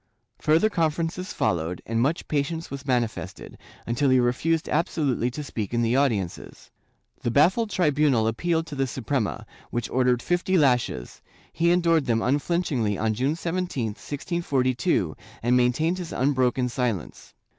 [0.39, 3.55] Further conferences followed, and much patience was manifested,
[3.85, 6.71] until he refused absolutely to speak in the audiences.
[7.21, 11.21] The baffled tribunal appealed to the Suprema, which ordered fifty lashes;
[11.53, 17.35] he endured them unflinch ingly on June 17, 1642, and maintained his unbroken silence.